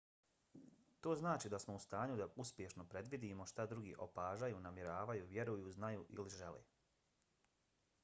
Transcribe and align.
to 1.07 1.11
znači 1.19 1.51
da 1.55 1.59
smo 1.65 1.75
u 1.75 1.81
stanju 1.83 2.15
da 2.21 2.27
uspješno 2.45 2.87
predvidimo 2.95 3.47
šta 3.53 3.69
drugi 3.75 3.95
opažaju 4.09 4.65
namjeravaju 4.67 5.33
vjeruju 5.37 5.79
znaju 5.81 6.05
ili 6.19 6.39
žele 6.43 6.69